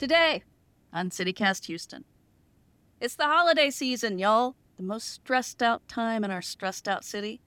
Today 0.00 0.44
on 0.94 1.10
CityCast 1.10 1.66
Houston. 1.66 2.06
It's 3.02 3.16
the 3.16 3.26
holiday 3.26 3.68
season, 3.68 4.18
y'all. 4.18 4.56
The 4.78 4.82
most 4.82 5.10
stressed 5.10 5.62
out 5.62 5.86
time 5.88 6.24
in 6.24 6.30
our 6.30 6.40
stressed 6.40 6.88
out 6.88 7.04
city. 7.04 7.42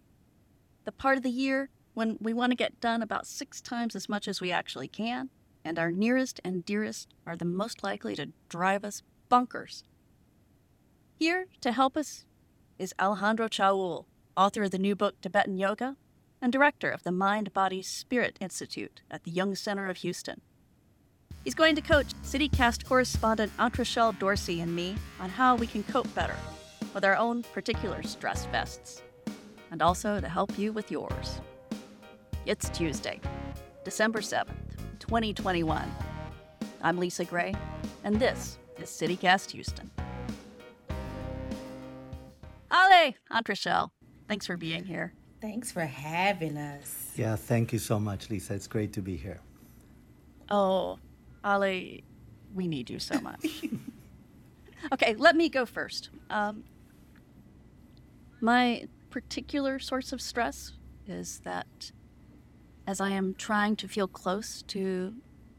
The 0.86 0.92
part 0.92 1.18
of 1.18 1.24
the 1.24 1.32
year 1.32 1.72
when 1.96 2.20
we 2.22 2.32
want 2.32 2.52
to 2.52 2.56
get 2.56 2.80
done 2.80 3.02
about 3.02 3.26
six 3.26 3.60
times 3.60 3.96
as 3.96 4.08
much 4.08 4.28
as 4.28 4.40
we 4.40 4.52
actually 4.52 4.88
can, 4.88 5.32
and 5.66 5.80
our 5.80 5.90
nearest 5.90 6.40
and 6.46 6.64
dearest 6.64 7.16
are 7.26 7.36
the 7.36 7.44
most 7.44 7.82
likely 7.82 8.16
to 8.18 8.30
drive 8.50 8.86
us 8.86 9.02
bunkers. 9.30 9.84
Here 11.18 11.48
to 11.62 11.72
help 11.72 11.98
us 11.98 12.24
is 12.78 12.94
Alejandro 13.02 13.48
Chaoul, 13.48 14.06
author 14.38 14.62
of 14.62 14.70
the 14.70 14.78
new 14.78 14.96
book 14.96 15.20
Tibetan 15.22 15.58
Yoga 15.58 15.98
and 16.40 16.54
director 16.54 16.92
of 16.92 17.02
the 17.02 17.12
Mind 17.12 17.52
Body 17.52 17.82
Spirit 17.82 18.38
Institute 18.40 19.02
at 19.10 19.24
the 19.24 19.32
Jung 19.32 19.56
Center 19.56 19.90
of 19.90 19.98
Houston. 19.98 20.42
He's 21.44 21.56
going 21.56 21.76
to 21.76 21.82
coach 21.82 22.08
CityCast 22.24 22.86
correspondent 22.86 23.52
Antre'chelle 23.58 24.18
Dorsey 24.18 24.62
and 24.62 24.74
me 24.74 24.96
on 25.20 25.30
how 25.30 25.56
we 25.58 25.68
can 25.68 25.84
cope 25.84 26.14
better 26.16 26.38
with 26.94 27.04
our 27.04 27.18
own 27.18 27.44
particular 27.44 28.02
stress 28.04 28.46
vests, 28.46 29.02
and 29.70 29.82
also 29.82 30.22
to 30.22 30.30
help 30.30 30.58
you 30.58 30.72
with 30.72 30.90
yours. 30.90 31.42
It's 32.46 32.70
Tuesday, 32.70 33.20
December 33.84 34.22
7th, 34.22 34.54
2021. 35.00 35.92
I'm 36.82 36.98
Lisa 36.98 37.26
Gray, 37.26 37.54
and 38.06 38.18
this 38.18 38.58
is 38.78 38.90
CityCast 38.90 39.52
Houston. 39.52 39.92
Ale, 42.72 43.16
Antre'chelle, 43.34 43.90
thanks 44.30 44.46
for 44.46 44.56
being 44.56 44.86
here. 44.86 45.14
Thanks 45.42 45.74
for 45.74 45.82
having 45.82 46.56
us. 46.56 47.12
Yeah, 47.18 47.36
thank 47.36 47.74
you 47.74 47.80
so 47.80 48.00
much, 48.00 48.30
Lisa. 48.30 48.54
It's 48.54 48.68
great 48.68 48.94
to 48.94 49.02
be 49.02 49.18
here. 49.18 49.42
Oh, 50.50 51.00
Ali, 51.44 52.04
we 52.54 52.68
need 52.68 52.90
you 52.90 53.00
so 53.00 53.20
much. 53.20 53.66
okay, 54.94 55.16
let 55.16 55.36
me 55.36 55.50
go 55.50 55.66
first. 55.66 56.10
Um, 56.30 56.64
my 58.42 58.88
particular 59.10 59.80
source 59.80 60.12
of 60.12 60.22
stress 60.22 60.74
is 61.08 61.40
that 61.44 61.92
as 62.86 63.00
I 63.00 63.12
am 63.12 63.36
trying 63.36 63.76
to 63.78 63.88
feel 63.88 64.08
close 64.08 64.62
to 64.64 65.14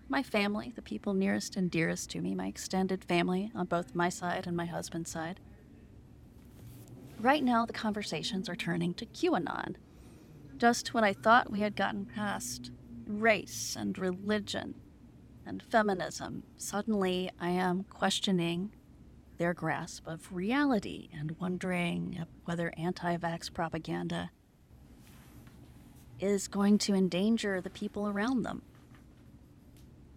my 0.09 0.23
family, 0.23 0.73
the 0.75 0.83
people 0.83 1.15
nearest 1.15 1.57
and 1.57 1.71
dearest 1.71 2.11
to 2.11 2.21
me, 2.21 2.35
my 2.35 2.47
extended 2.47 3.05
family 3.05 3.51
on 3.55 3.67
both 3.67 3.95
my 3.95 4.09
side 4.09 4.47
and 4.47 4.57
my 4.57 4.67
husband's 4.67 5.11
side, 5.11 5.41
right 7.19 7.43
now 7.43 7.65
the 7.65 7.73
conversations 7.73 8.49
are 8.49 8.57
turning 8.57 8.93
to 8.95 9.07
QAnon. 9.07 9.77
Just 10.59 10.95
when 10.95 11.05
I 11.05 11.15
thought 11.15 11.51
we 11.51 11.61
had 11.61 11.75
gotten 11.75 12.05
past 12.05 12.71
race 13.07 13.77
and 13.79 13.99
religion 13.99 14.75
and 15.47 15.63
feminism, 15.63 16.43
suddenly 16.57 17.31
I 17.41 17.51
am 17.51 17.85
questioning 17.85 18.73
their 19.39 19.55
grasp 19.55 20.07
of 20.07 20.33
reality 20.33 21.09
and 21.13 21.37
wondering 21.41 22.25
whether 22.45 22.73
anti 22.77 23.17
vax 23.17 23.53
propaganda 23.53 24.31
is 26.21 26.49
going 26.49 26.79
to 26.79 26.95
endanger 26.95 27.61
the 27.61 27.71
people 27.71 28.09
around 28.09 28.43
them. 28.43 28.63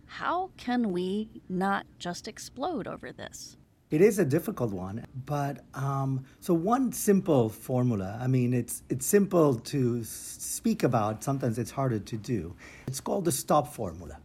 How 0.06 0.52
can 0.58 0.92
we 0.92 1.30
not 1.50 1.86
just 2.00 2.28
explode 2.28 2.88
over 2.88 3.12
this? 3.12 3.58
It 3.90 4.02
is 4.02 4.20
a 4.20 4.26
difficult 4.26 4.74
one, 4.74 5.06
but 5.26 5.64
um, 5.74 6.26
so 6.42 6.54
one 6.54 6.92
simple 6.92 7.48
formula. 7.48 8.20
I 8.22 8.28
mean, 8.28 8.54
it's 8.54 8.84
it's 8.90 9.06
simple 9.06 9.56
to 9.56 10.04
speak 10.04 10.84
about. 10.84 11.24
Sometimes 11.24 11.58
it's 11.58 11.72
harder 11.72 12.00
to 12.00 12.18
do. 12.18 12.54
It's 12.86 13.00
called 13.00 13.24
the 13.24 13.32
STOP 13.32 13.74
formula. 13.74 14.18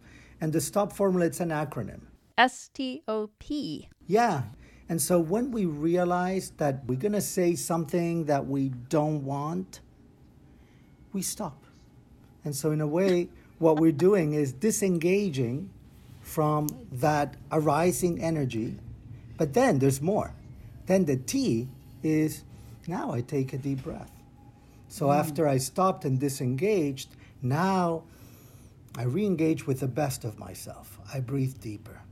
And 0.43 0.53
the 0.53 0.61
STOP 0.61 0.93
formula, 0.93 1.27
it's 1.27 1.39
an 1.39 1.51
acronym. 1.51 2.01
S 2.37 2.69
T 2.75 3.05
O 3.07 3.31
P. 3.39 3.89
Yeah. 4.08 4.42
And 4.89 5.01
so 5.01 5.20
when 5.20 5.53
we 5.53 5.67
realize 5.67 6.51
that 6.57 6.85
we're 6.85 6.98
going 6.98 7.13
to 7.13 7.20
say 7.20 7.55
something 7.55 8.25
that 8.25 8.45
we 8.48 8.70
don't 8.89 9.25
want, 9.25 9.79
we 11.13 11.23
stop. 11.23 11.64
And 12.45 12.57
so, 12.57 12.73
in 12.73 12.81
a 12.81 12.89
way, 12.89 13.29
what 13.61 13.79
we're 13.79 13.92
doing 13.92 14.33
is 14.33 14.52
disengaging 14.52 15.70
from 16.23 16.67
that 16.91 17.36
arising 17.52 18.20
energy. 18.20 18.79
But 19.39 19.55
then 19.55 19.79
there's 19.79 20.02
more. 20.02 20.35
Then 20.86 21.05
the 21.05 21.19
T 21.19 21.69
is 22.02 22.42
now 22.89 23.13
I 23.13 23.20
take 23.20 23.52
a 23.52 23.58
deep 23.58 23.85
breath. 23.85 24.11
So 24.89 25.07
mm. 25.07 25.17
after 25.17 25.47
I 25.47 25.58
stopped 25.58 26.05
and 26.05 26.19
disengaged, 26.19 27.11
now 27.42 28.02
I 28.97 29.05
re 29.05 29.25
engage 29.25 29.67
with 29.67 29.80
the 29.80 29.89
best 29.89 30.25
of 30.25 30.39
myself. 30.39 30.98
I 31.13 31.20
breathe 31.20 31.61
deeper. 31.61 32.03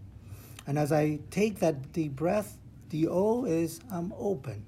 And 0.66 0.78
as 0.78 0.92
I 0.92 1.18
take 1.30 1.58
that 1.58 1.92
deep 1.92 2.16
breath, 2.16 2.56
the 2.88 3.08
O 3.08 3.44
is 3.44 3.80
I'm 3.90 4.14
open. 4.18 4.64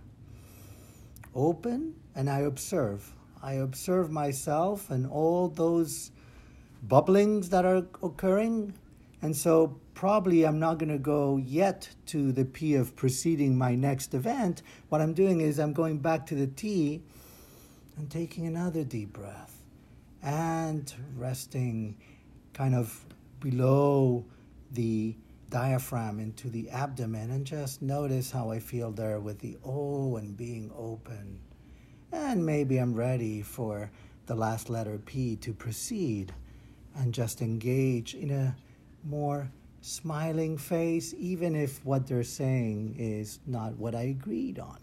Open, 1.35 1.95
and 2.15 2.29
I 2.29 2.41
observe. 2.41 3.15
I 3.43 3.55
observe 3.55 4.11
myself 4.11 4.91
and 4.91 5.07
all 5.07 5.49
those 5.49 6.11
bubblings 6.87 7.49
that 7.49 7.65
are 7.65 7.87
occurring. 8.03 8.75
And 9.23 9.35
so, 9.35 9.79
probably 9.95 10.45
I'm 10.45 10.59
not 10.59 10.79
going 10.79 10.91
to 10.93 10.99
go 10.99 11.39
yet 11.39 11.89
to 12.07 12.33
the 12.33 12.45
P 12.45 12.75
of 12.75 12.95
preceding 12.95 13.57
my 13.57 13.75
next 13.75 14.15
event. 14.15 14.63
What 14.89 15.01
I'm 15.01 15.15
doing 15.15 15.41
is 15.41 15.59
I'm 15.59 15.73
going 15.73 15.99
back 15.99 16.27
to 16.27 16.35
the 16.35 16.47
T 16.47 17.03
and 17.97 18.11
taking 18.11 18.47
another 18.47 18.85
deep 18.85 19.13
breath 19.13 19.62
and 20.23 20.93
resting 21.17 21.97
kind 22.53 22.75
of 22.75 23.05
below 23.41 24.25
the 24.73 25.17
diaphragm 25.51 26.19
into 26.19 26.49
the 26.49 26.71
abdomen 26.71 27.31
and 27.31 27.45
just 27.45 27.83
notice 27.83 28.31
how 28.31 28.51
I 28.51 28.59
feel 28.59 28.91
there 28.91 29.21
with 29.21 29.39
the 29.41 29.59
O 29.65 30.17
and 30.17 30.37
being 30.37 30.71
open. 30.77 31.41
And 32.13 32.45
maybe 32.45 32.79
I'm 32.79 32.95
ready 32.95 33.43
for 33.43 33.91
the 34.27 34.35
last 34.35 34.71
letter 34.71 34.99
P 34.99 35.37
to 35.37 35.53
proceed 35.53 36.33
and 36.97 37.13
just 37.13 37.43
engage 37.43 38.15
in 38.15 38.31
a 38.31 38.57
more 39.05 39.51
smiling 39.81 40.57
face, 40.57 41.15
even 41.19 41.57
if 41.57 41.85
what 41.85 42.07
they're 42.07 42.23
saying 42.23 42.95
is 42.99 43.41
not 43.47 43.77
what 43.77 43.95
I 43.95 44.03
agreed 44.03 44.59
on. 44.59 44.79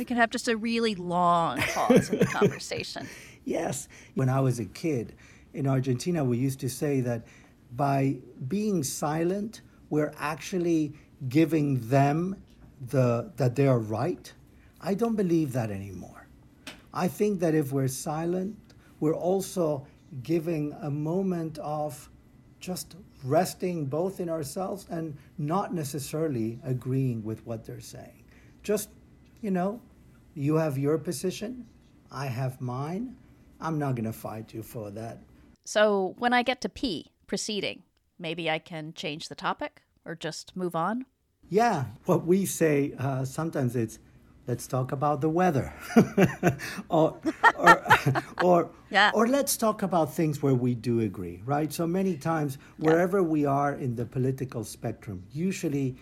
We 0.00 0.06
could 0.06 0.16
have 0.16 0.30
just 0.30 0.48
a 0.48 0.56
really 0.56 0.94
long 0.94 1.58
pause 1.58 2.08
in 2.08 2.20
the 2.20 2.24
conversation. 2.38 3.06
Yes. 3.44 3.86
When 4.14 4.30
I 4.30 4.40
was 4.40 4.58
a 4.58 4.64
kid 4.64 5.14
in 5.52 5.66
Argentina, 5.66 6.24
we 6.24 6.38
used 6.38 6.58
to 6.60 6.70
say 6.70 7.02
that 7.02 7.26
by 7.76 8.16
being 8.48 8.82
silent, 8.82 9.60
we're 9.90 10.14
actually 10.18 10.94
giving 11.28 11.86
them 11.90 12.42
the 12.88 13.30
that 13.36 13.56
they 13.56 13.66
are 13.66 13.78
right. 13.78 14.32
I 14.80 14.94
don't 14.94 15.16
believe 15.16 15.52
that 15.52 15.70
anymore. 15.70 16.26
I 16.94 17.06
think 17.06 17.40
that 17.40 17.54
if 17.54 17.70
we're 17.70 17.86
silent, 17.88 18.56
we're 19.00 19.14
also 19.14 19.86
giving 20.22 20.74
a 20.80 20.90
moment 20.90 21.58
of 21.58 22.08
just 22.58 22.96
resting 23.22 23.84
both 23.84 24.18
in 24.18 24.30
ourselves 24.30 24.86
and 24.88 25.14
not 25.36 25.74
necessarily 25.74 26.58
agreeing 26.64 27.22
with 27.22 27.46
what 27.46 27.66
they're 27.66 27.80
saying. 27.80 28.24
Just, 28.62 28.88
you 29.42 29.50
know, 29.50 29.78
you 30.40 30.56
have 30.56 30.78
your 30.78 30.96
position, 30.96 31.66
I 32.10 32.26
have 32.26 32.60
mine. 32.60 33.16
I'm 33.60 33.78
not 33.78 33.94
going 33.94 34.06
to 34.06 34.12
fight 34.12 34.54
you 34.54 34.62
for 34.62 34.90
that. 34.92 35.18
So 35.64 36.14
when 36.18 36.32
I 36.32 36.42
get 36.42 36.62
to 36.62 36.68
P, 36.68 37.12
proceeding, 37.26 37.82
maybe 38.18 38.50
I 38.50 38.58
can 38.58 38.94
change 38.94 39.28
the 39.28 39.34
topic 39.34 39.82
or 40.04 40.14
just 40.14 40.56
move 40.56 40.74
on? 40.74 41.04
Yeah, 41.50 41.84
what 42.06 42.26
we 42.26 42.46
say 42.46 42.94
uh, 42.98 43.24
sometimes 43.24 43.76
it's 43.76 43.98
let's 44.46 44.66
talk 44.66 44.92
about 44.92 45.20
the 45.20 45.28
weather 45.28 45.72
or 46.88 47.18
or 47.58 47.84
or, 48.42 48.70
yeah. 48.90 49.10
or 49.12 49.28
let's 49.28 49.56
talk 49.56 49.82
about 49.82 50.14
things 50.14 50.42
where 50.42 50.54
we 50.54 50.74
do 50.74 51.00
agree 51.00 51.42
right 51.44 51.72
so 51.72 51.86
many 51.86 52.16
times 52.16 52.56
wherever 52.78 53.18
yeah. 53.18 53.24
we 53.34 53.44
are 53.44 53.74
in 53.74 53.94
the 53.94 54.04
political 54.04 54.64
spectrum 54.64 55.22
usually 55.30 55.94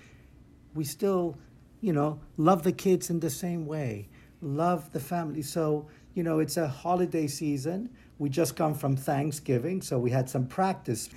we 0.75 0.85
still 0.85 1.37
you 1.81 1.93
know 1.93 2.21
love 2.37 2.63
the 2.63 2.73
kids 2.73 3.11
in 3.11 3.21
the 3.21 3.29
same 3.29 3.67
way 3.67 4.09
love 4.41 4.93
the 4.93 5.01
family 5.01 5.43
so 5.43 5.87
you 6.19 6.25
know, 6.25 6.41
it's 6.41 6.57
a 6.57 6.67
holiday 6.67 7.29
season. 7.29 7.91
We 8.19 8.29
just 8.29 8.57
come 8.57 8.75
from 8.75 8.97
Thanksgiving, 8.97 9.81
so 9.81 10.01
we 10.01 10.11
had 10.11 10.29
some 10.29 10.49
practice. 10.49 11.11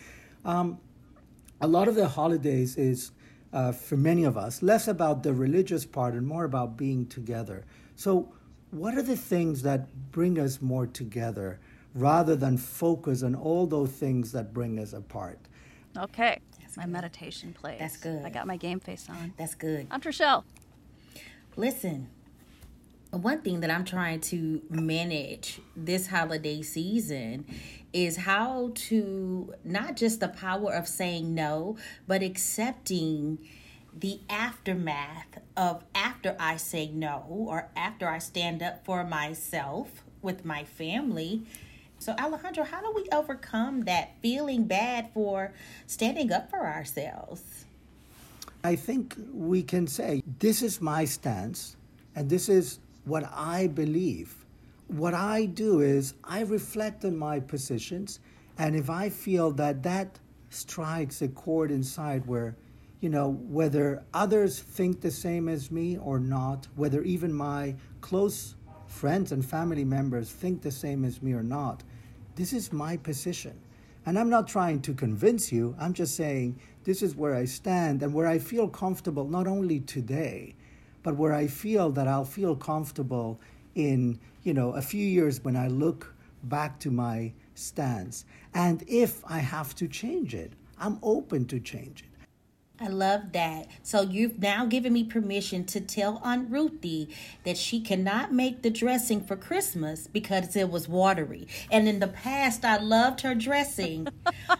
Um, 0.45 0.77
a 1.59 1.65
lot 1.65 1.87
of 1.87 1.95
the 1.95 2.07
holidays 2.07 2.77
is, 2.77 3.09
uh, 3.51 3.71
for 3.71 3.97
many 3.97 4.25
of 4.25 4.37
us, 4.37 4.61
less 4.61 4.87
about 4.87 5.23
the 5.23 5.33
religious 5.33 5.85
part 5.85 6.13
and 6.13 6.27
more 6.27 6.43
about 6.43 6.77
being 6.77 7.07
together. 7.07 7.65
So, 7.95 8.31
what 8.69 8.95
are 8.95 9.01
the 9.01 9.17
things 9.17 9.63
that 9.63 10.11
bring 10.11 10.37
us 10.37 10.61
more 10.61 10.85
together 10.85 11.59
rather 11.95 12.35
than 12.35 12.57
focus 12.57 13.23
on 13.23 13.33
all 13.33 13.65
those 13.65 13.89
things 13.89 14.31
that 14.33 14.53
bring 14.53 14.77
us 14.77 14.93
apart? 14.93 15.39
Okay. 15.97 16.39
That's 16.61 16.77
my 16.77 16.83
good. 16.83 16.91
meditation 16.91 17.53
plays. 17.53 17.79
That's 17.79 17.97
good. 17.97 18.23
I 18.23 18.29
got 18.29 18.45
my 18.45 18.57
game 18.57 18.79
face 18.79 19.07
on. 19.09 19.33
That's 19.35 19.55
good. 19.55 19.87
I'm 19.89 19.99
Trishelle. 19.99 20.43
Listen, 21.57 22.07
one 23.11 23.41
thing 23.41 23.59
that 23.59 23.69
I'm 23.69 23.83
trying 23.83 24.21
to 24.21 24.61
manage 24.69 25.59
this 25.75 26.07
holiday 26.07 26.61
season 26.61 27.45
is 27.91 28.15
how 28.15 28.71
to 28.73 29.53
not 29.65 29.97
just 29.97 30.21
the 30.21 30.29
power 30.29 30.73
of 30.73 30.87
saying 30.87 31.33
no, 31.35 31.77
but 32.07 32.23
accepting 32.23 33.37
the 33.97 34.21
aftermath 34.29 35.39
of 35.57 35.83
after 35.93 36.35
I 36.39 36.55
say 36.55 36.87
no 36.87 37.25
or 37.27 37.67
after 37.75 38.07
I 38.07 38.19
stand 38.19 38.63
up 38.63 38.85
for 38.85 39.03
myself 39.03 40.03
with 40.21 40.45
my 40.45 40.63
family. 40.63 41.43
So, 41.99 42.15
Alejandro, 42.17 42.63
how 42.63 42.81
do 42.81 42.93
we 42.95 43.07
overcome 43.11 43.81
that 43.81 44.11
feeling 44.21 44.63
bad 44.63 45.09
for 45.13 45.53
standing 45.85 46.31
up 46.31 46.49
for 46.49 46.65
ourselves? 46.65 47.65
I 48.63 48.75
think 48.75 49.15
we 49.33 49.63
can 49.63 49.85
say 49.87 50.23
this 50.39 50.61
is 50.61 50.79
my 50.79 51.03
stance 51.03 51.75
and 52.15 52.29
this 52.29 52.47
is 52.47 52.79
what 53.05 53.29
I 53.33 53.67
believe. 53.67 54.45
What 54.87 55.13
I 55.13 55.45
do 55.45 55.81
is 55.81 56.13
I 56.23 56.41
reflect 56.41 57.05
on 57.05 57.17
my 57.17 57.39
positions, 57.39 58.19
and 58.57 58.75
if 58.75 58.89
I 58.89 59.09
feel 59.09 59.51
that 59.51 59.83
that 59.83 60.19
strikes 60.49 61.21
a 61.21 61.29
chord 61.29 61.71
inside 61.71 62.25
where, 62.25 62.57
you 62.99 63.09
know, 63.09 63.31
whether 63.49 64.03
others 64.13 64.59
think 64.59 64.99
the 64.99 65.09
same 65.09 65.47
as 65.47 65.71
me 65.71 65.97
or 65.97 66.19
not, 66.19 66.67
whether 66.75 67.01
even 67.03 67.33
my 67.33 67.75
close 68.01 68.55
friends 68.87 69.31
and 69.31 69.43
family 69.43 69.85
members 69.85 70.29
think 70.29 70.61
the 70.61 70.71
same 70.71 71.05
as 71.05 71.21
me 71.21 71.33
or 71.33 71.43
not, 71.43 71.83
this 72.35 72.51
is 72.51 72.73
my 72.73 72.97
position. 72.97 73.57
And 74.05 74.19
I'm 74.19 74.29
not 74.29 74.47
trying 74.47 74.81
to 74.81 74.93
convince 74.93 75.51
you, 75.51 75.75
I'm 75.79 75.93
just 75.93 76.15
saying 76.15 76.59
this 76.83 77.01
is 77.01 77.15
where 77.15 77.35
I 77.35 77.45
stand 77.45 78.03
and 78.03 78.13
where 78.13 78.27
I 78.27 78.39
feel 78.39 78.67
comfortable, 78.67 79.27
not 79.27 79.47
only 79.47 79.79
today, 79.79 80.55
but 81.03 81.15
where 81.15 81.33
I 81.33 81.47
feel 81.47 81.91
that 81.91 82.07
I'll 82.07 82.25
feel 82.25 82.55
comfortable 82.55 83.39
in, 83.75 84.19
you 84.43 84.53
know, 84.53 84.71
a 84.71 84.81
few 84.81 85.05
years 85.05 85.43
when 85.43 85.55
I 85.55 85.67
look 85.67 86.13
back 86.43 86.79
to 86.81 86.91
my 86.91 87.33
stance. 87.55 88.25
And 88.53 88.83
if 88.87 89.23
I 89.25 89.39
have 89.39 89.75
to 89.75 89.87
change 89.87 90.33
it, 90.33 90.53
I'm 90.79 90.99
open 91.03 91.45
to 91.45 91.59
change 91.59 92.01
it. 92.01 92.07
I 92.83 92.87
love 92.87 93.33
that. 93.33 93.67
So 93.83 94.01
you've 94.01 94.39
now 94.39 94.65
given 94.65 94.93
me 94.93 95.03
permission 95.03 95.65
to 95.65 95.79
tell 95.79 96.19
Aunt 96.23 96.49
Ruthie 96.49 97.09
that 97.43 97.55
she 97.55 97.79
cannot 97.79 98.33
make 98.33 98.63
the 98.63 98.71
dressing 98.71 99.21
for 99.23 99.35
Christmas 99.35 100.07
because 100.07 100.55
it 100.55 100.71
was 100.71 100.89
watery. 100.89 101.47
And 101.69 101.87
in 101.87 101.99
the 101.99 102.07
past, 102.07 102.65
I 102.65 102.77
loved 102.77 103.21
her 103.21 103.35
dressing, 103.35 104.07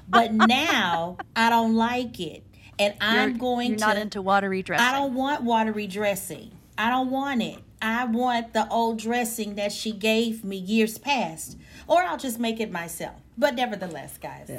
but 0.07 0.33
now 0.47 1.17
I 1.35 1.49
don't 1.49 1.73
like 1.73 2.19
it. 2.19 2.43
And 2.79 2.93
I'm 2.99 3.29
You're- 3.29 3.39
going 3.39 3.69
you're 3.69 3.77
to. 3.79 3.85
not 3.85 3.97
into 3.97 4.21
watery 4.21 4.63
dressing. 4.63 4.85
I 4.85 4.91
don't 4.91 5.13
want 5.13 5.43
watery 5.43 5.87
dressing. 5.87 6.51
I 6.77 6.89
don't 6.89 7.11
want 7.11 7.41
it. 7.41 7.59
I 7.81 8.05
want 8.05 8.53
the 8.53 8.67
old 8.69 8.99
dressing 8.99 9.55
that 9.55 9.71
she 9.71 9.91
gave 9.91 10.43
me 10.43 10.57
years 10.57 10.97
past. 10.97 11.57
Or 11.87 12.01
I'll 12.01 12.17
just 12.17 12.39
make 12.39 12.59
it 12.59 12.71
myself. 12.71 13.15
But 13.37 13.55
nevertheless, 13.55 14.17
guys. 14.17 14.49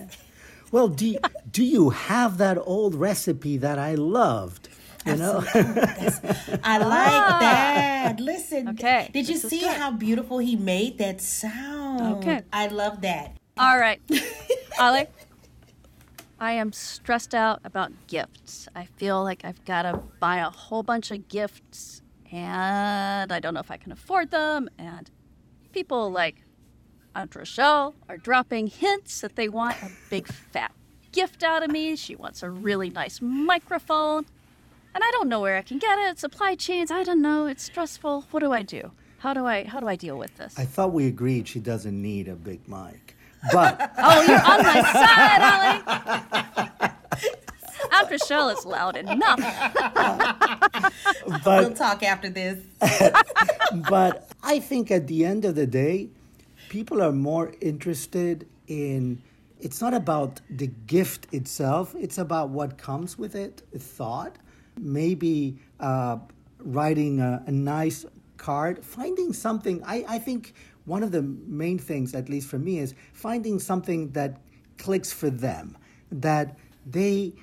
Well, 0.70 0.88
do, 0.88 1.16
do 1.50 1.62
you 1.64 1.90
have 1.90 2.38
that 2.38 2.58
old 2.58 2.94
recipe 2.94 3.56
that 3.58 3.78
I 3.78 3.94
loved? 3.94 4.68
You 5.04 5.16
know? 5.16 5.44
I 5.54 6.78
like 6.78 7.12
ah. 7.12 7.38
that. 7.40 8.20
Listen. 8.20 8.68
Okay, 8.68 9.10
Did 9.12 9.28
you 9.28 9.38
this 9.38 9.50
see 9.50 9.60
how 9.60 9.90
beautiful 9.90 10.38
he 10.38 10.56
made 10.56 10.98
that 10.98 11.20
sound? 11.20 12.18
Okay. 12.18 12.42
I 12.52 12.68
love 12.68 13.00
that. 13.02 13.36
All 13.58 13.78
right. 13.78 14.00
Ollie, 14.80 15.06
I 16.42 16.54
am 16.54 16.72
stressed 16.72 17.36
out 17.36 17.60
about 17.62 17.92
gifts. 18.08 18.66
I 18.74 18.86
feel 18.86 19.22
like 19.22 19.44
I've 19.44 19.64
got 19.64 19.82
to 19.82 20.00
buy 20.18 20.38
a 20.38 20.50
whole 20.50 20.82
bunch 20.82 21.12
of 21.12 21.28
gifts, 21.28 22.02
and 22.32 23.30
I 23.30 23.38
don't 23.38 23.54
know 23.54 23.60
if 23.60 23.70
I 23.70 23.76
can 23.76 23.92
afford 23.92 24.32
them. 24.32 24.68
And 24.76 25.08
people 25.72 26.10
like 26.10 26.42
Antre'chelle 27.14 27.94
are 28.08 28.16
dropping 28.16 28.66
hints 28.66 29.20
that 29.20 29.36
they 29.36 29.48
want 29.48 29.80
a 29.84 29.90
big 30.10 30.26
fat 30.26 30.72
gift 31.12 31.44
out 31.44 31.62
of 31.62 31.70
me. 31.70 31.94
She 31.94 32.16
wants 32.16 32.42
a 32.42 32.50
really 32.50 32.90
nice 32.90 33.20
microphone. 33.22 34.26
And 34.96 35.04
I 35.04 35.10
don't 35.12 35.28
know 35.28 35.42
where 35.42 35.56
I 35.56 35.62
can 35.62 35.78
get 35.78 35.96
it. 36.00 36.18
Supply 36.18 36.56
chains, 36.56 36.90
I 36.90 37.04
don't 37.04 37.22
know. 37.22 37.46
It's 37.46 37.62
stressful. 37.62 38.26
What 38.32 38.40
do 38.40 38.50
I 38.50 38.62
do? 38.62 38.90
How 39.18 39.32
do 39.32 39.46
I 39.46 39.62
how 39.62 39.78
do 39.78 39.86
I 39.86 39.94
deal 39.94 40.18
with 40.18 40.36
this? 40.38 40.58
I 40.58 40.64
thought 40.64 40.92
we 40.92 41.06
agreed 41.06 41.46
she 41.46 41.60
doesn't 41.60 42.02
need 42.02 42.26
a 42.26 42.34
big 42.34 42.66
mic. 42.66 43.16
But 43.50 43.92
Oh, 43.98 44.22
you're 44.22 44.36
on 44.38 44.62
my 44.62 44.82
side, 44.92 45.42
Ollie. 45.50 46.90
Antre'chelle 47.92 48.56
is 48.56 48.64
loud 48.64 48.96
enough. 48.96 49.38
We'll 51.44 51.74
talk 51.74 52.02
after 52.02 52.30
this. 52.30 52.58
but 53.90 54.30
I 54.42 54.60
think 54.60 54.90
at 54.90 55.06
the 55.08 55.24
end 55.24 55.44
of 55.44 55.56
the 55.56 55.66
day, 55.66 56.08
people 56.68 57.02
are 57.02 57.12
more 57.12 57.52
interested 57.60 58.46
in 58.66 59.22
it's 59.60 59.80
not 59.80 59.94
about 59.94 60.40
the 60.50 60.66
gift 60.86 61.26
itself, 61.32 61.94
it's 61.98 62.18
about 62.18 62.48
what 62.48 62.78
comes 62.78 63.16
with 63.16 63.34
it, 63.36 63.62
thought. 63.78 64.36
Maybe 64.76 65.58
uh, 65.78 66.18
writing 66.58 67.20
a, 67.20 67.44
a 67.46 67.52
nice 67.52 68.04
card, 68.38 68.84
finding 68.84 69.32
something. 69.32 69.82
I, 69.84 70.04
I 70.08 70.18
think 70.18 70.54
one 70.84 71.02
of 71.02 71.12
the 71.12 71.22
main 71.22 71.78
things, 71.78 72.14
at 72.14 72.28
least 72.28 72.48
for 72.48 72.58
me, 72.58 72.78
is 72.78 72.94
finding 73.12 73.58
something 73.58 74.10
that 74.12 74.40
clicks 74.78 75.12
for 75.12 75.30
them, 75.30 75.76
that 76.10 76.58
they 76.86 77.34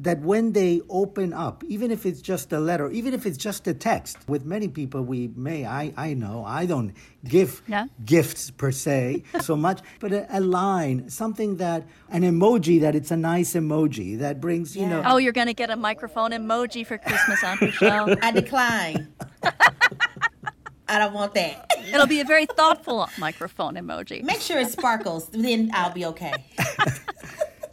that 0.00 0.20
when 0.20 0.52
they 0.52 0.80
open 0.88 1.32
up, 1.32 1.64
even 1.66 1.90
if 1.90 2.06
it's 2.06 2.20
just 2.20 2.52
a 2.52 2.60
letter, 2.60 2.88
even 2.92 3.12
if 3.12 3.26
it's 3.26 3.36
just 3.36 3.66
a 3.66 3.74
text, 3.74 4.16
with 4.28 4.44
many 4.44 4.68
people 4.68 5.02
we 5.02 5.26
may, 5.34 5.66
I, 5.66 5.92
I 5.96 6.14
know, 6.14 6.44
I 6.46 6.66
don't 6.66 6.92
give 7.24 7.62
Yeah. 7.66 7.86
gifts 8.04 8.52
per 8.52 8.70
se 8.70 9.24
so 9.40 9.56
much, 9.56 9.80
but 9.98 10.12
a, 10.12 10.38
a 10.38 10.38
line, 10.38 11.10
something 11.10 11.56
that, 11.56 11.84
an 12.10 12.22
emoji 12.22 12.80
that 12.80 12.94
it's 12.94 13.10
a 13.10 13.16
nice 13.16 13.54
emoji 13.54 14.16
that 14.20 14.40
brings, 14.40 14.76
you 14.76 14.86
know, 14.86 15.02
Oh, 15.04 15.16
you're 15.16 15.32
gonna 15.32 15.52
get 15.52 15.68
a 15.68 15.76
microphone 15.76 16.30
emoji 16.30 16.86
for 16.86 16.96
Christmas, 16.96 17.42
Aunt 17.42 17.60
Rochelle. 17.66 18.16
I 18.22 18.30
decline. 18.30 19.12
I 20.88 20.98
don't 20.98 21.12
want 21.12 21.34
that. 21.34 21.70
It'll 21.92 22.06
be 22.06 22.20
a 22.20 22.24
very 22.24 22.46
thoughtful 22.46 23.08
microphone 23.18 23.74
emoji. 23.74 24.22
Make 24.22 24.40
sure 24.40 24.58
it 24.58 24.70
sparkles, 24.70 25.28
then 25.28 25.70
I'll 25.74 25.92
be 25.92 26.06
okay. 26.06 26.32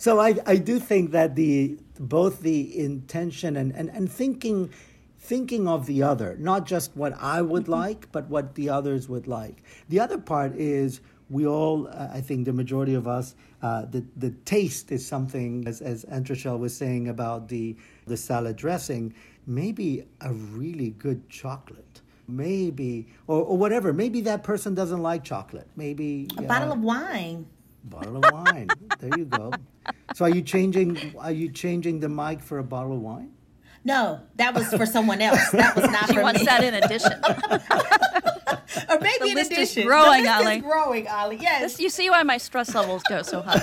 So 0.05 0.19
I, 0.19 0.35
I 0.45 0.57
do 0.57 0.79
think 0.79 1.11
that 1.11 1.35
the 1.35 1.79
both 1.99 2.41
the 2.41 2.77
intention 2.77 3.55
and, 3.55 3.71
and, 3.73 3.89
and 3.89 4.11
thinking 4.11 4.69
thinking 5.17 5.67
of 5.67 5.87
the 5.87 6.03
other, 6.03 6.37
not 6.39 6.67
just 6.67 6.95
what 6.95 7.13
I 7.19 7.41
would 7.41 7.67
like, 7.67 8.11
but 8.11 8.29
what 8.29 8.53
the 8.53 8.69
others 8.69 9.09
would 9.09 9.25
like. 9.25 9.63
The 9.89 9.99
other 9.99 10.19
part 10.19 10.55
is 10.55 11.01
we 11.31 11.47
all, 11.47 11.87
uh, 11.87 12.09
I 12.13 12.21
think 12.21 12.45
the 12.45 12.53
majority 12.53 12.93
of 12.93 13.07
us, 13.07 13.33
uh, 13.63 13.85
the, 13.85 14.05
the 14.15 14.29
taste 14.45 14.91
is 14.91 15.03
something, 15.07 15.67
as, 15.67 15.81
as 15.81 16.03
Aunt 16.03 16.29
was 16.59 16.77
saying 16.77 17.07
about 17.07 17.47
the, 17.47 17.75
the 18.05 18.15
salad 18.15 18.57
dressing, 18.57 19.15
maybe 19.47 20.05
a 20.21 20.31
really 20.31 20.91
good 20.91 21.27
chocolate. 21.27 22.01
Maybe, 22.27 23.07
or, 23.27 23.41
or 23.43 23.57
whatever. 23.57 23.93
Maybe 23.93 24.21
that 24.21 24.43
person 24.43 24.73
doesn't 24.73 25.01
like 25.01 25.23
chocolate. 25.23 25.67
Maybe 25.75 26.27
A 26.37 26.43
uh, 26.43 26.47
bottle 26.47 26.71
of 26.71 26.79
wine. 26.79 27.45
Bottle 27.83 28.17
of 28.17 28.31
wine. 28.31 28.67
there 28.99 29.17
you 29.17 29.25
go. 29.25 29.51
So 30.15 30.25
are 30.25 30.29
you 30.29 30.41
changing? 30.41 31.13
Are 31.19 31.31
you 31.31 31.51
changing 31.51 31.99
the 31.99 32.09
mic 32.09 32.41
for 32.41 32.57
a 32.57 32.63
bottle 32.63 32.93
of 32.93 33.01
wine? 33.01 33.31
No, 33.83 34.21
that 34.37 34.55
was 34.55 34.73
for 34.73 34.87
someone 34.87 35.21
else. 35.21 35.51
That 35.51 35.75
was 35.75 35.85
not 35.91 36.07
She 36.07 36.15
for 36.15 36.23
wants 36.23 36.39
me. 36.39 36.45
that 36.47 36.63
in 36.63 36.73
addition. 36.73 37.11
or 38.89 38.99
maybe 38.99 39.19
The 39.19 39.27
in 39.27 39.35
list 39.35 39.51
is 39.51 39.57
addition. 39.71 39.85
growing, 39.87 40.23
the 40.23 40.29
list 40.29 40.41
Ollie. 40.45 40.55
is 40.55 40.61
growing, 40.63 41.07
Ollie. 41.07 41.37
Yes. 41.39 41.61
This- 41.61 41.79
you 41.79 41.89
see 41.89 42.09
why 42.09 42.23
my 42.23 42.37
stress 42.37 42.73
levels 42.73 43.03
go 43.07 43.21
so 43.21 43.41
high. 43.43 43.61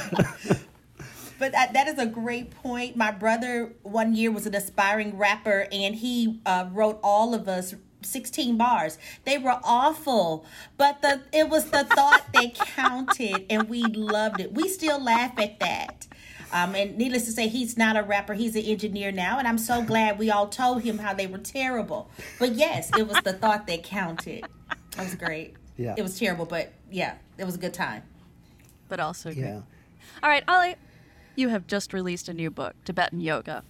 But 1.41 1.51
that, 1.51 1.73
that 1.73 1.89
is 1.89 1.99
a 1.99 2.07
great 2.07 2.53
point. 2.53 2.95
My 2.97 3.11
brother 3.11 3.73
one 3.83 4.15
year 4.15 4.31
was 4.31 4.47
an 4.47 4.55
aspiring 4.55 5.19
rapper, 5.19 5.67
and 5.73 5.97
he 5.97 6.41
uh, 6.47 6.67
wrote 6.71 7.01
all 7.03 7.35
of 7.35 7.49
us 7.49 7.75
16 8.05 8.57
bars. 8.57 8.99
They 9.25 9.39
were 9.39 9.59
awful, 9.65 10.45
but 10.77 11.03
the 11.03 11.23
it 11.33 11.49
was 11.49 11.71
the 11.71 11.85
thought 11.85 12.25
that 12.33 12.55
counted, 12.77 13.47
and 13.51 13.69
we 13.69 13.83
loved 13.83 14.41
it. 14.41 14.53
We 14.53 14.69
still 14.69 15.03
laugh 15.03 15.39
at 15.39 15.61
that. 15.61 16.07
Um, 16.53 16.75
and 16.75 16.99
needless 16.99 17.25
to 17.25 17.33
say, 17.33 17.49
he's 17.49 17.79
not 17.79 17.97
a 17.97 18.03
rapper. 18.03 18.35
He's 18.35 18.55
an 18.57 18.63
engineer 18.63 19.11
now, 19.11 19.39
and 19.39 19.49
I'm 19.49 19.57
so 19.57 19.83
glad 19.83 20.19
we 20.19 20.31
all 20.31 20.49
told 20.49 20.83
him 20.83 20.99
how 20.99 21.15
they 21.15 21.27
were 21.27 21.39
terrible. 21.39 22.11
But 22.39 22.53
yes, 22.53 22.91
it 22.97 23.09
was 23.09 23.19
the 23.25 23.33
thought 23.33 23.67
that 23.69 23.83
counted. 23.83 24.45
That 24.97 25.05
was 25.05 25.15
great. 25.15 25.55
Yeah. 25.79 25.95
It 25.97 26.03
was 26.03 26.19
terrible, 26.19 26.45
but 26.45 26.73
yeah, 26.91 27.15
it 27.39 27.45
was 27.45 27.55
a 27.55 27.59
good 27.59 27.73
time. 27.73 28.03
But 28.89 29.01
also 29.01 29.33
great. 29.33 29.45
Yeah. 29.45 29.61
All 30.23 30.29
right, 30.29 30.45
Ollie, 30.47 30.77
you 31.35 31.49
have 31.49 31.67
just 31.67 31.95
released 31.95 32.29
a 32.29 32.35
new 32.35 32.51
book, 32.51 32.75
Tibetan 32.85 33.21
Yoga. 33.21 33.65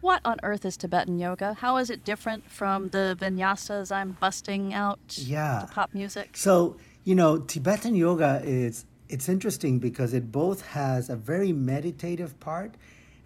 What 0.00 0.22
on 0.24 0.38
earth 0.42 0.64
is 0.64 0.76
Tibetan 0.78 1.18
yoga? 1.18 1.54
How 1.54 1.76
is 1.76 1.90
it 1.90 2.04
different 2.04 2.50
from 2.50 2.88
the 2.88 3.16
vinyasas 3.20 3.92
I'm 3.92 4.16
busting 4.18 4.72
out 4.72 4.98
Yeah. 5.18 5.66
pop 5.70 5.92
music? 5.92 6.36
So 6.36 6.76
you 7.04 7.14
know, 7.14 7.38
Tibetan 7.38 7.94
yoga 7.94 8.40
is 8.44 8.84
it's 9.08 9.28
interesting 9.28 9.78
because 9.78 10.14
it 10.14 10.30
both 10.30 10.60
has 10.68 11.10
a 11.10 11.16
very 11.16 11.52
meditative 11.52 12.38
part, 12.40 12.76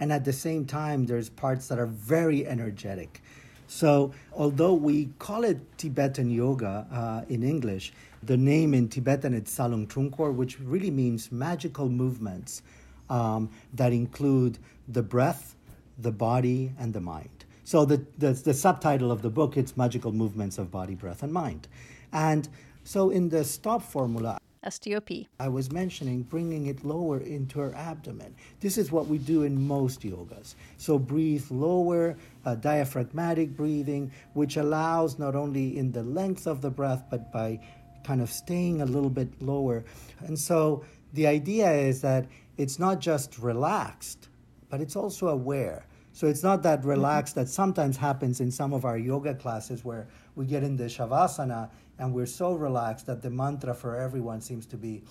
and 0.00 0.12
at 0.12 0.24
the 0.24 0.32
same 0.32 0.64
time, 0.64 1.06
there's 1.06 1.28
parts 1.28 1.68
that 1.68 1.78
are 1.78 1.86
very 1.86 2.46
energetic. 2.46 3.20
So, 3.66 4.12
although 4.32 4.74
we 4.74 5.10
call 5.18 5.44
it 5.44 5.58
Tibetan 5.78 6.30
yoga 6.30 6.86
uh, 6.90 7.24
in 7.28 7.42
English, 7.42 7.92
the 8.22 8.36
name 8.36 8.72
in 8.74 8.88
Tibetan 8.88 9.34
is 9.34 9.42
Tsalung 9.44 9.86
Trulkhor, 9.88 10.32
which 10.34 10.58
really 10.60 10.90
means 10.90 11.30
magical 11.32 11.88
movements 11.88 12.62
um, 13.10 13.50
that 13.74 13.92
include 13.92 14.58
the 14.88 15.02
breath, 15.02 15.53
the 15.98 16.12
body, 16.12 16.72
and 16.78 16.92
the 16.92 17.00
mind. 17.00 17.44
So, 17.64 17.84
the, 17.84 18.04
the, 18.18 18.32
the 18.32 18.54
subtitle 18.54 19.10
of 19.10 19.22
the 19.22 19.30
book 19.30 19.56
it's 19.56 19.76
Magical 19.76 20.12
Movements 20.12 20.58
of 20.58 20.70
Body, 20.70 20.94
Breath, 20.94 21.22
and 21.22 21.32
Mind. 21.32 21.68
And 22.12 22.48
so, 22.84 23.10
in 23.10 23.28
the 23.28 23.44
stop 23.44 23.82
formula, 23.82 24.38
STOP. 24.70 25.10
I 25.38 25.48
was 25.48 25.70
mentioning 25.70 26.22
bringing 26.22 26.66
it 26.66 26.84
lower 26.84 27.20
into 27.20 27.60
her 27.60 27.74
abdomen. 27.74 28.34
This 28.60 28.78
is 28.78 28.90
what 28.90 29.06
we 29.06 29.18
do 29.18 29.42
in 29.42 29.66
most 29.66 30.00
yogas. 30.00 30.54
So 30.78 30.98
breathe 30.98 31.44
lower, 31.50 32.16
uh, 32.44 32.54
diaphragmatic 32.54 33.56
breathing, 33.56 34.10
which 34.32 34.56
allows 34.56 35.18
not 35.18 35.34
only 35.34 35.76
in 35.76 35.92
the 35.92 36.02
length 36.02 36.46
of 36.46 36.62
the 36.62 36.70
breath, 36.70 37.04
but 37.10 37.30
by 37.32 37.60
kind 38.04 38.20
of 38.20 38.30
staying 38.30 38.80
a 38.80 38.86
little 38.86 39.10
bit 39.10 39.28
lower. 39.42 39.84
And 40.20 40.38
so 40.38 40.84
the 41.12 41.26
idea 41.26 41.70
is 41.70 42.00
that 42.02 42.26
it's 42.56 42.78
not 42.78 43.00
just 43.00 43.38
relaxed, 43.38 44.28
but 44.74 44.80
it's 44.80 44.96
also 44.96 45.28
aware. 45.28 45.86
So 46.14 46.26
it's 46.26 46.42
not 46.42 46.64
that 46.64 46.84
relaxed 46.84 47.36
that 47.36 47.48
sometimes 47.48 47.96
happens 47.96 48.40
in 48.40 48.50
some 48.50 48.72
of 48.72 48.84
our 48.84 48.98
yoga 48.98 49.32
classes 49.32 49.84
where 49.84 50.08
we 50.34 50.46
get 50.46 50.64
in 50.64 50.76
the 50.76 50.86
shavasana 50.86 51.70
and 52.00 52.12
we're 52.12 52.26
so 52.26 52.54
relaxed 52.54 53.06
that 53.06 53.22
the 53.22 53.30
mantra 53.30 53.72
for 53.72 53.94
everyone 53.94 54.40
seems 54.40 54.66
to 54.66 54.76
be 54.76 55.04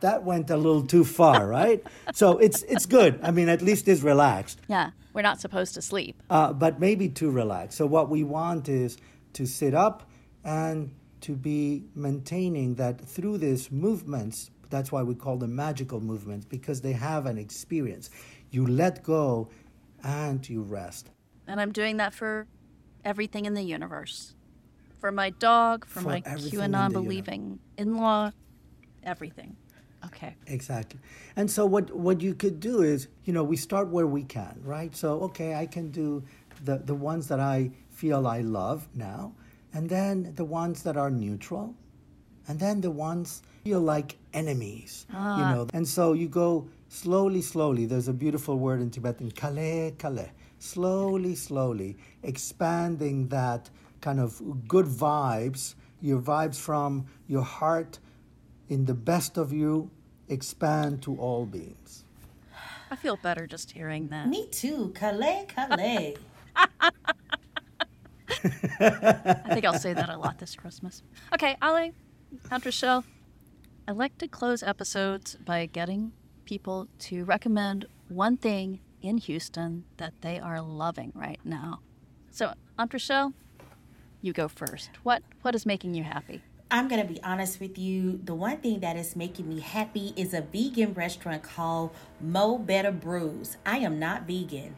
that 0.00 0.24
went 0.24 0.50
a 0.50 0.56
little 0.56 0.82
too 0.82 1.04
far, 1.04 1.46
right? 1.58 1.84
so 2.12 2.38
it's 2.38 2.64
it's 2.64 2.84
good. 2.84 3.20
I 3.22 3.30
mean, 3.30 3.48
at 3.48 3.62
least 3.62 3.86
it's 3.86 4.02
relaxed. 4.02 4.58
Yeah, 4.66 4.90
we're 5.12 5.22
not 5.22 5.40
supposed 5.40 5.74
to 5.74 5.82
sleep. 5.82 6.20
Uh, 6.28 6.52
but 6.52 6.80
maybe 6.80 7.08
too 7.08 7.30
relaxed. 7.30 7.78
So 7.78 7.86
what 7.86 8.08
we 8.08 8.24
want 8.24 8.68
is 8.68 8.98
to 9.34 9.46
sit 9.46 9.72
up 9.72 10.02
and 10.42 10.90
to 11.20 11.36
be 11.36 11.84
maintaining 11.94 12.74
that 12.74 13.00
through 13.00 13.38
these 13.38 13.70
movements. 13.70 14.50
That's 14.70 14.92
why 14.92 15.02
we 15.02 15.14
call 15.14 15.38
them 15.38 15.56
magical 15.56 15.98
movements 15.98 16.44
because 16.44 16.82
they 16.82 16.92
have 16.92 17.24
an 17.24 17.38
experience. 17.38 18.10
You 18.50 18.66
let 18.66 19.02
go 19.02 19.48
and 20.02 20.48
you 20.48 20.62
rest. 20.62 21.10
And 21.46 21.60
I'm 21.60 21.72
doing 21.72 21.96
that 21.98 22.14
for 22.14 22.46
everything 23.04 23.46
in 23.46 23.54
the 23.54 23.62
universe 23.62 24.34
for 24.98 25.12
my 25.12 25.30
dog, 25.30 25.84
for, 25.86 26.00
for 26.00 26.08
my 26.08 26.20
QAnon 26.20 26.92
believing 26.92 27.58
in 27.76 27.96
law, 27.96 28.32
everything. 29.04 29.56
Okay. 30.04 30.34
Exactly. 30.46 31.00
And 31.36 31.50
so 31.50 31.66
what 31.66 31.94
what 31.94 32.20
you 32.20 32.34
could 32.34 32.60
do 32.60 32.82
is, 32.82 33.08
you 33.24 33.32
know, 33.32 33.42
we 33.42 33.56
start 33.56 33.88
where 33.88 34.06
we 34.06 34.22
can, 34.22 34.60
right? 34.64 34.94
So 34.94 35.20
okay, 35.22 35.54
I 35.54 35.66
can 35.66 35.90
do 35.90 36.22
the 36.64 36.78
the 36.78 36.94
ones 36.94 37.28
that 37.28 37.40
I 37.40 37.70
feel 37.90 38.26
I 38.26 38.40
love 38.40 38.88
now, 38.94 39.32
and 39.74 39.88
then 39.88 40.32
the 40.36 40.44
ones 40.44 40.82
that 40.84 40.96
are 40.96 41.10
neutral, 41.10 41.74
and 42.46 42.60
then 42.60 42.80
the 42.80 42.90
ones 42.90 43.42
feel 43.64 43.80
like 43.80 44.16
enemies, 44.32 45.06
ah. 45.12 45.38
you 45.38 45.54
know. 45.54 45.66
And 45.74 45.86
so 45.86 46.12
you 46.12 46.28
go 46.28 46.68
slowly, 46.88 47.42
slowly. 47.42 47.86
There's 47.86 48.08
a 48.08 48.12
beautiful 48.12 48.58
word 48.58 48.80
in 48.80 48.90
Tibetan, 48.90 49.30
kale, 49.30 49.92
kale. 49.98 50.30
Slowly, 50.58 51.34
slowly, 51.34 51.96
expanding 52.22 53.28
that 53.28 53.70
kind 54.00 54.18
of 54.18 54.40
good 54.66 54.86
vibes, 54.86 55.74
your 56.00 56.20
vibes 56.20 56.58
from 56.58 57.06
your 57.28 57.42
heart 57.42 57.98
in 58.68 58.84
the 58.84 58.94
best 58.94 59.38
of 59.38 59.52
you 59.52 59.90
expand 60.28 61.02
to 61.02 61.16
all 61.16 61.46
beings. 61.46 62.04
I 62.90 62.96
feel 62.96 63.16
better 63.16 63.46
just 63.46 63.70
hearing 63.70 64.08
that. 64.08 64.28
Me 64.28 64.46
too. 64.50 64.92
Kale, 64.94 65.46
kale. 65.46 66.14
I 68.80 69.54
think 69.54 69.64
I'll 69.64 69.78
say 69.78 69.92
that 69.92 70.08
a 70.08 70.16
lot 70.16 70.38
this 70.38 70.54
Christmas. 70.54 71.02
Okay, 71.34 71.56
Ali, 71.60 71.92
Antre'chelle, 72.50 73.04
I 73.86 73.92
like 73.92 74.16
to 74.18 74.28
close 74.28 74.62
episodes 74.62 75.36
by 75.36 75.66
getting 75.66 76.12
people 76.48 76.88
to 76.98 77.24
recommend 77.24 77.84
one 78.08 78.38
thing 78.38 78.80
in 79.02 79.18
Houston 79.18 79.84
that 79.98 80.14
they 80.22 80.40
are 80.40 80.62
loving 80.62 81.12
right 81.14 81.38
now. 81.44 81.80
So, 82.30 82.54
Antre'chelle, 82.78 83.34
you 84.22 84.32
go 84.32 84.48
first. 84.48 84.90
What 85.02 85.22
what 85.42 85.54
is 85.54 85.66
making 85.66 85.94
you 85.94 86.04
happy? 86.04 86.40
I'm 86.70 86.88
going 86.88 87.00
to 87.06 87.12
be 87.12 87.22
honest 87.22 87.60
with 87.60 87.78
you. 87.78 88.20
The 88.24 88.34
one 88.34 88.58
thing 88.58 88.80
that 88.80 88.96
is 88.96 89.14
making 89.14 89.48
me 89.48 89.60
happy 89.60 90.12
is 90.16 90.34
a 90.34 90.40
vegan 90.40 90.94
restaurant 90.94 91.42
called 91.42 91.90
Mo 92.20 92.58
Better 92.58 92.92
Brews. 92.92 93.56
I 93.64 93.78
am 93.78 93.98
not 93.98 94.26
vegan. 94.26 94.74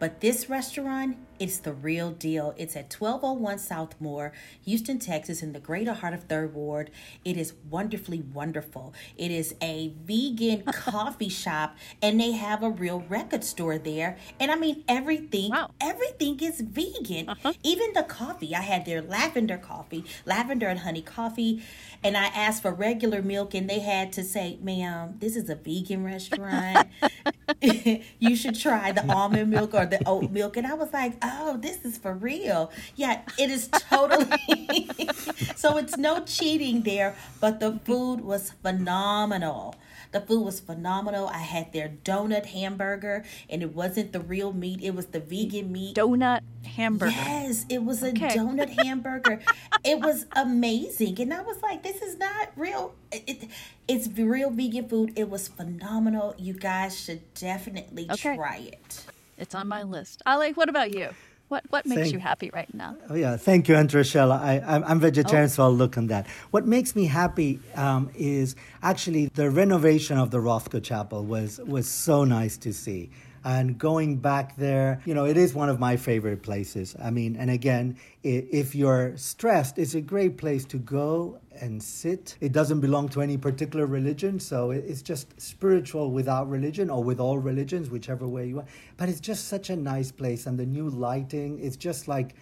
But 0.00 0.20
this 0.20 0.48
restaurant, 0.48 1.18
it's 1.38 1.58
the 1.58 1.74
real 1.74 2.10
deal. 2.10 2.54
It's 2.56 2.74
at 2.74 2.92
1201 2.92 3.58
South 3.58 3.94
Moore, 4.00 4.32
Houston, 4.64 4.98
Texas, 4.98 5.42
in 5.42 5.52
the 5.52 5.60
greater 5.60 5.92
heart 5.92 6.14
of 6.14 6.24
Third 6.24 6.54
Ward. 6.54 6.90
It 7.22 7.36
is 7.36 7.52
wonderfully 7.68 8.22
wonderful. 8.22 8.94
It 9.18 9.30
is 9.30 9.54
a 9.60 9.92
vegan 10.04 10.62
coffee 10.72 11.28
shop, 11.28 11.76
and 12.00 12.18
they 12.18 12.32
have 12.32 12.62
a 12.62 12.70
real 12.70 13.04
record 13.10 13.44
store 13.44 13.76
there. 13.76 14.16
And 14.40 14.50
I 14.50 14.56
mean, 14.56 14.84
everything, 14.88 15.50
wow. 15.50 15.70
everything 15.82 16.40
is 16.40 16.62
vegan. 16.62 17.28
Uh-huh. 17.28 17.52
Even 17.62 17.92
the 17.92 18.02
coffee. 18.02 18.54
I 18.54 18.62
had 18.62 18.86
their 18.86 19.02
lavender 19.02 19.58
coffee, 19.58 20.04
lavender 20.24 20.66
and 20.66 20.80
honey 20.80 21.02
coffee, 21.02 21.62
and 22.02 22.16
I 22.16 22.26
asked 22.28 22.62
for 22.62 22.72
regular 22.72 23.20
milk, 23.20 23.52
and 23.52 23.68
they 23.68 23.80
had 23.80 24.14
to 24.14 24.24
say, 24.24 24.58
"Ma'am, 24.62 25.16
this 25.18 25.36
is 25.36 25.50
a 25.50 25.56
vegan 25.56 26.04
restaurant. 26.04 26.88
you 28.18 28.36
should 28.36 28.58
try 28.58 28.92
the 28.92 29.06
almond 29.10 29.50
milk 29.50 29.74
or 29.74 29.86
the 29.86 30.00
oat 30.06 30.30
milk. 30.30 30.56
And 30.56 30.66
I 30.66 30.74
was 30.74 30.92
like, 30.92 31.14
oh, 31.22 31.58
this 31.58 31.84
is 31.84 31.98
for 31.98 32.14
real. 32.14 32.70
Yeah, 32.96 33.22
it 33.38 33.50
is 33.50 33.68
totally. 33.68 34.88
so 35.56 35.76
it's 35.76 35.96
no 35.96 36.20
cheating 36.24 36.82
there, 36.82 37.14
but 37.40 37.60
the 37.60 37.78
food 37.84 38.22
was 38.22 38.52
phenomenal. 38.62 39.74
The 40.12 40.20
food 40.20 40.44
was 40.44 40.60
phenomenal. 40.60 41.28
I 41.28 41.38
had 41.38 41.72
their 41.72 41.92
donut 42.04 42.46
hamburger, 42.46 43.24
and 43.48 43.62
it 43.62 43.74
wasn't 43.74 44.12
the 44.12 44.20
real 44.20 44.52
meat, 44.52 44.80
it 44.82 44.94
was 44.94 45.06
the 45.06 45.20
vegan 45.20 45.70
meat. 45.70 45.96
Donut 45.96 46.40
hamburger. 46.64 47.12
Yes, 47.12 47.64
it 47.68 47.84
was 47.84 48.02
a 48.02 48.08
okay. 48.08 48.28
donut 48.36 48.70
hamburger. 48.70 49.40
it 49.84 50.00
was 50.00 50.26
amazing. 50.32 51.20
And 51.20 51.32
I 51.32 51.42
was 51.42 51.62
like, 51.62 51.82
this 51.82 52.02
is 52.02 52.18
not 52.18 52.50
real. 52.56 52.94
It, 53.12 53.24
it, 53.26 53.48
it's 53.86 54.08
real 54.18 54.50
vegan 54.50 54.88
food. 54.88 55.12
It 55.16 55.28
was 55.30 55.48
phenomenal. 55.48 56.34
You 56.38 56.54
guys 56.54 56.98
should 56.98 57.22
definitely 57.34 58.08
okay. 58.10 58.36
try 58.36 58.56
it. 58.72 59.04
It's 59.38 59.54
on 59.54 59.68
my 59.68 59.82
list. 59.82 60.22
Ali, 60.26 60.52
what 60.52 60.68
about 60.68 60.92
you? 60.92 61.10
What 61.50 61.64
what 61.70 61.84
makes 61.84 62.02
thank, 62.02 62.12
you 62.12 62.20
happy 62.20 62.48
right 62.54 62.72
now? 62.72 62.96
Oh 63.08 63.16
yeah, 63.16 63.36
thank 63.36 63.66
you, 63.66 63.74
Antre'chelle. 63.74 64.30
I 64.30 64.62
I'm, 64.64 64.84
I'm 64.84 65.00
vegetarian, 65.00 65.46
oh. 65.46 65.48
so 65.48 65.62
I'll 65.64 65.74
look 65.74 65.98
on 65.98 66.06
that. 66.06 66.28
What 66.52 66.64
makes 66.64 66.94
me 66.94 67.06
happy 67.06 67.58
um, 67.74 68.08
is 68.14 68.54
actually 68.84 69.26
the 69.34 69.50
renovation 69.50 70.16
of 70.16 70.30
the 70.30 70.38
Rothko 70.38 70.80
Chapel 70.80 71.24
was 71.24 71.58
was 71.58 71.88
so 71.88 72.22
nice 72.22 72.56
to 72.58 72.72
see 72.72 73.10
and 73.44 73.78
going 73.78 74.16
back 74.16 74.56
there 74.56 75.00
you 75.04 75.14
know 75.14 75.24
it 75.24 75.36
is 75.36 75.54
one 75.54 75.68
of 75.68 75.78
my 75.78 75.96
favorite 75.96 76.42
places. 76.42 76.96
I 77.02 77.10
mean 77.10 77.36
and 77.36 77.50
again 77.50 77.96
if 78.22 78.74
you're 78.74 79.16
stressed 79.16 79.78
it's 79.78 79.94
a 79.94 80.00
great 80.00 80.36
place 80.36 80.64
to 80.66 80.78
go 80.78 81.38
and 81.60 81.82
sit. 81.82 82.36
It 82.40 82.52
doesn't 82.52 82.80
belong 82.80 83.08
to 83.10 83.22
any 83.22 83.36
particular 83.36 83.86
religion 83.86 84.40
so 84.40 84.70
it's 84.70 85.02
just 85.02 85.40
spiritual 85.40 86.10
without 86.10 86.48
religion 86.48 86.90
or 86.90 87.02
with 87.02 87.20
all 87.20 87.38
religions 87.38 87.90
whichever 87.90 88.26
way 88.26 88.46
you 88.48 88.56
want. 88.56 88.68
But 88.96 89.08
it's 89.08 89.20
just 89.20 89.48
such 89.48 89.70
a 89.70 89.76
nice 89.76 90.12
place 90.12 90.46
and 90.46 90.58
the 90.58 90.66
new 90.66 90.88
lighting 90.88 91.58
it's 91.60 91.76
just 91.76 92.08
like 92.08 92.34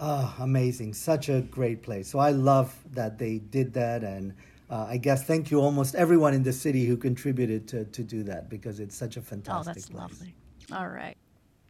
oh, 0.00 0.34
amazing. 0.40 0.94
Such 0.94 1.28
a 1.28 1.42
great 1.42 1.82
place. 1.82 2.08
So 2.08 2.18
i 2.18 2.30
love 2.30 2.74
that 2.92 3.18
they 3.18 3.38
did 3.38 3.74
that 3.74 4.02
and 4.02 4.34
uh, 4.72 4.86
I 4.88 4.96
guess 4.96 5.22
thank 5.24 5.50
you 5.50 5.60
almost 5.60 5.94
everyone 5.94 6.32
in 6.34 6.42
the 6.42 6.52
city 6.52 6.86
who 6.86 6.96
contributed 6.96 7.68
to, 7.68 7.84
to 7.84 8.02
do 8.02 8.22
that 8.24 8.48
because 8.48 8.80
it's 8.80 8.96
such 8.96 9.16
a 9.18 9.20
fantastic 9.22 9.70
Oh, 9.70 9.74
that's 9.74 9.86
place. 9.88 10.00
lovely. 10.00 10.34
All 10.72 10.88
right. 10.88 11.16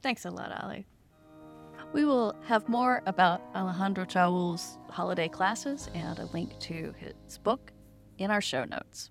Thanks 0.02 0.24
a 0.24 0.30
lot, 0.30 0.52
Ali. 0.62 0.86
We 1.92 2.04
will 2.04 2.34
have 2.46 2.68
more 2.68 3.02
about 3.06 3.42
Alejandro 3.54 4.04
Chaoul's 4.06 4.78
holiday 4.88 5.28
classes 5.28 5.90
and 5.94 6.18
a 6.18 6.26
link 6.26 6.58
to 6.60 6.94
his 6.96 7.38
book 7.38 7.72
in 8.18 8.30
our 8.30 8.40
show 8.40 8.64
notes. 8.64 9.10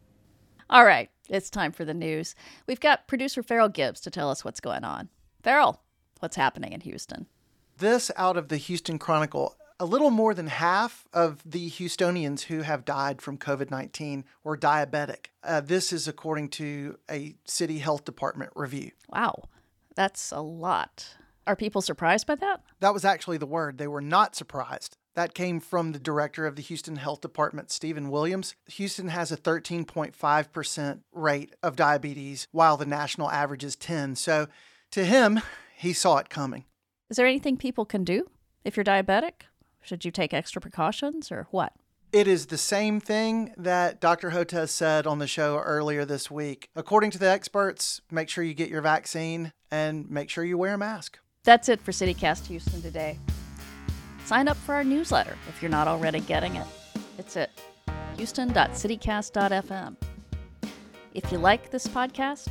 All 0.70 0.86
right, 0.86 1.10
it's 1.30 1.50
time 1.50 1.74
for 1.74 1.84
the 1.84 1.94
news. 1.94 2.34
We've 2.66 2.80
got 2.80 3.08
producer 3.08 3.44
Farrell 3.44 3.68
Gibbs 3.70 4.00
to 4.02 4.10
tell 4.10 4.30
us 4.32 4.46
what's 4.46 4.62
going 4.62 4.86
on. 4.86 5.10
Farrell, 5.44 5.82
what's 6.20 6.38
happening 6.38 6.72
in 6.72 6.80
Houston? 6.82 7.28
This 7.78 8.10
out 8.16 8.38
of 8.38 8.48
the 8.48 8.58
Houston 8.58 8.98
Chronicle 8.98 9.56
a 9.82 9.86
little 9.86 10.12
more 10.12 10.36
than 10.36 10.46
half 10.46 11.08
of 11.12 11.42
the 11.44 11.72
Houstonians 11.72 12.44
who 12.44 12.62
have 12.62 12.86
died 12.86 13.20
from 13.20 13.40
COVID 13.40 13.72
19 13.72 14.24
were 14.44 14.56
diabetic. 14.56 15.28
Uh, 15.44 15.60
this 15.60 15.92
is 15.92 16.08
according 16.08 16.50
to 16.50 17.00
a 17.10 17.34
city 17.46 17.80
health 17.80 18.06
department 18.06 18.52
review. 18.56 18.92
Wow, 19.10 19.46
that's 19.96 20.32
a 20.32 20.40
lot. 20.40 21.16
Are 21.48 21.56
people 21.56 21.82
surprised 21.82 22.28
by 22.28 22.36
that? 22.36 22.62
That 22.80 22.94
was 22.94 23.04
actually 23.04 23.40
the 23.40 23.48
word. 23.48 23.80
They 23.80 23.88
were 23.88 24.02
not 24.02 24.36
surprised. 24.36 24.98
That 25.16 25.34
came 25.34 25.60
from 25.60 25.94
the 25.94 26.00
director 26.00 26.46
of 26.46 26.56
the 26.56 26.62
Houston 26.62 26.98
Health 26.98 27.22
Department, 27.22 27.72
Stephen 27.72 28.12
Williams. 28.12 28.56
Houston 28.68 29.08
has 29.08 29.32
a 29.32 29.38
13.5% 29.38 31.00
rate 31.12 31.56
of 31.64 31.76
diabetes, 31.76 32.48
while 32.52 32.78
the 32.78 32.86
national 32.86 33.32
average 33.32 33.64
is 33.64 33.76
10. 33.76 34.16
So 34.16 34.48
to 34.92 35.04
him, 35.04 35.42
he 35.76 35.92
saw 35.92 36.18
it 36.18 36.30
coming. 36.30 36.66
Is 37.10 37.18
there 37.18 37.26
anything 37.26 37.58
people 37.58 37.84
can 37.84 38.04
do 38.04 38.30
if 38.64 38.78
you're 38.78 38.84
diabetic? 38.84 39.48
Should 39.82 40.06
you 40.06 40.12
take 40.12 40.34
extra 40.34 40.62
precautions 40.62 41.32
or 41.32 41.48
what? 41.52 41.74
It 42.12 42.28
is 42.28 42.48
the 42.48 42.58
same 42.58 43.00
thing 43.00 43.54
that 43.58 44.02
Dr. 44.02 44.32
Hotez 44.32 44.70
said 44.70 45.08
on 45.08 45.20
the 45.20 45.28
show 45.28 45.58
earlier 45.60 46.04
this 46.04 46.30
week. 46.30 46.70
According 46.76 47.12
to 47.12 47.18
the 47.18 47.30
experts, 47.30 48.02
make 48.12 48.28
sure 48.28 48.44
you 48.44 48.54
get 48.54 48.70
your 48.70 48.82
vaccine 48.82 49.54
and 49.72 50.10
make 50.10 50.30
sure 50.30 50.44
you 50.44 50.58
wear 50.58 50.74
a 50.74 50.78
mask. 50.78 51.20
That's 51.46 51.70
it 51.70 51.82
for 51.82 51.92
CityCast 51.94 52.48
Houston 52.48 52.82
today. 52.82 53.18
Sign 54.26 54.50
up 54.50 54.58
for 54.58 54.76
our 54.76 54.84
newsletter 54.84 55.38
if 55.48 55.62
you're 55.62 55.72
not 55.72 55.88
already 55.88 56.20
getting 56.20 56.56
it. 56.56 56.68
It's 57.18 57.38
at 57.38 57.50
houston.citycast.fm. 58.18 59.96
If 61.14 61.32
you 61.32 61.38
like 61.38 61.72
this 61.72 61.88
podcast, 61.88 62.50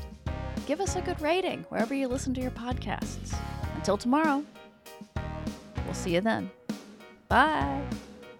give 0.66 0.80
us 0.80 0.96
a 0.96 1.02
good 1.02 1.20
rating 1.20 1.64
wherever 1.68 1.94
you 1.94 2.08
listen 2.08 2.32
to 2.34 2.40
your 2.40 2.50
podcasts. 2.50 3.36
Until 3.74 3.96
tomorrow, 3.96 4.44
we'll 5.84 5.94
see 5.94 6.14
you 6.14 6.20
then. 6.20 6.50
Bye. 7.30 7.80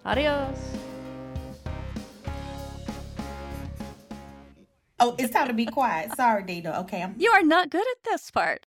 Adios. 0.04 0.58
Oh, 4.98 5.14
it's 5.16 5.32
time 5.32 5.46
to 5.46 5.54
be 5.54 5.64
quiet. 5.64 6.10
Sorry, 6.16 6.42
Dina. 6.42 6.80
Okay, 6.80 7.00
I'm 7.00 7.14
You 7.16 7.30
are 7.30 7.42
not 7.44 7.70
good 7.70 7.86
at 7.86 8.02
this 8.04 8.32
part. 8.32 8.58